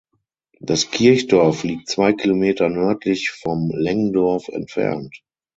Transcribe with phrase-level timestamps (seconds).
[0.59, 5.21] Das Kirchdorf liegt zwei Kilometer nördlich von Lengdorf entfernt.